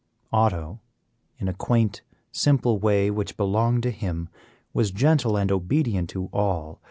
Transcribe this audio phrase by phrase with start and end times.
[0.33, 0.79] Otto,
[1.37, 2.01] in a quaint,
[2.31, 4.29] simple way which belonged to him,
[4.73, 6.79] was gentle and obedient to all.